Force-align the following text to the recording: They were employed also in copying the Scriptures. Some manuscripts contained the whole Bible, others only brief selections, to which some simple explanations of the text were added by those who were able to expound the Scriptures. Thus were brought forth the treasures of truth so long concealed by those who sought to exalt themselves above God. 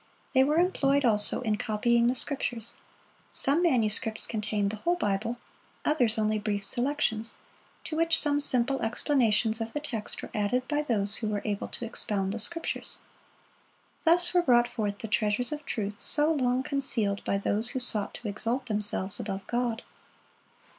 They 0.33 0.43
were 0.43 0.57
employed 0.57 1.05
also 1.05 1.41
in 1.41 1.57
copying 1.57 2.07
the 2.07 2.15
Scriptures. 2.15 2.73
Some 3.29 3.61
manuscripts 3.61 4.25
contained 4.25 4.71
the 4.71 4.77
whole 4.77 4.95
Bible, 4.95 5.37
others 5.85 6.17
only 6.17 6.39
brief 6.39 6.63
selections, 6.63 7.35
to 7.83 7.95
which 7.95 8.19
some 8.19 8.41
simple 8.41 8.81
explanations 8.81 9.61
of 9.61 9.73
the 9.73 9.79
text 9.79 10.23
were 10.23 10.31
added 10.33 10.67
by 10.67 10.81
those 10.81 11.17
who 11.17 11.27
were 11.29 11.43
able 11.45 11.67
to 11.67 11.85
expound 11.85 12.33
the 12.33 12.39
Scriptures. 12.39 12.97
Thus 14.03 14.33
were 14.33 14.41
brought 14.41 14.67
forth 14.67 14.97
the 14.97 15.07
treasures 15.07 15.51
of 15.51 15.63
truth 15.67 15.99
so 15.99 16.33
long 16.33 16.63
concealed 16.63 17.23
by 17.23 17.37
those 17.37 17.69
who 17.69 17.79
sought 17.79 18.15
to 18.15 18.27
exalt 18.27 18.65
themselves 18.65 19.19
above 19.19 19.45
God. 19.45 19.83